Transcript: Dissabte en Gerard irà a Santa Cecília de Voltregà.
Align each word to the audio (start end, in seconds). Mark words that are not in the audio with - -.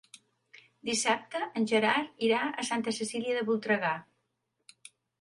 Dissabte 0.89 1.41
en 1.61 1.69
Gerard 1.73 2.25
irà 2.31 2.41
a 2.49 2.67
Santa 2.73 2.97
Cecília 3.03 3.39
de 3.39 3.47
Voltregà. 3.53 3.97